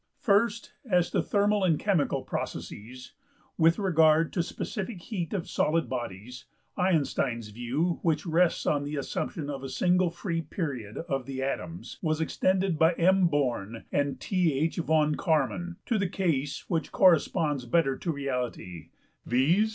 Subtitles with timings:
[0.17, 3.13] First, as to thermal and chemical processes.
[3.55, 9.47] With regard to specific heat of solid bodies, Einstein's view, which rests on the assumption
[9.47, 15.99] of a single free period of the atoms, was extended by M.~Born and Th.~von~Karman to
[15.99, 18.89] the case which corresponds better to reality,
[19.27, 19.69] viz.